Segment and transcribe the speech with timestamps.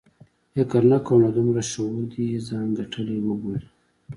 [0.53, 3.67] فکر نه کوم له دومره شعور دې یې ځان ګټلی وبولي.